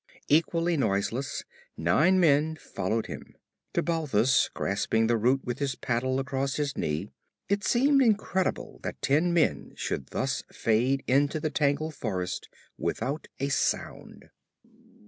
Equally 0.29 0.77
noiseless, 0.77 1.43
nine 1.77 2.19
men 2.19 2.55
followed 2.55 3.05
him. 3.05 3.35
To 3.75 3.83
Balthus, 3.83 4.49
grasping 4.51 5.05
the 5.05 5.15
root 5.15 5.45
with 5.45 5.59
his 5.59 5.75
paddle 5.75 6.19
across 6.19 6.55
his 6.55 6.75
knee, 6.75 7.11
it 7.49 7.63
seemed 7.63 8.01
incredible 8.01 8.79
that 8.81 8.99
ten 9.03 9.31
men 9.31 9.73
should 9.75 10.07
thus 10.07 10.41
fade 10.51 11.03
into 11.05 11.39
the 11.39 11.51
tangled 11.51 11.93
forest 11.93 12.49
without 12.79 13.27
a 13.39 13.49
sound. 13.49 14.31